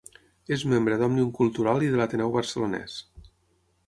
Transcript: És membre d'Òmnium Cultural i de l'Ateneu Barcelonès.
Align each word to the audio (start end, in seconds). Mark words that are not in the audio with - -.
És 0.55 0.61
membre 0.69 0.95
d'Òmnium 1.01 1.29
Cultural 1.39 1.85
i 1.87 1.91
de 1.91 1.99
l'Ateneu 1.99 2.33
Barcelonès. 2.39 2.97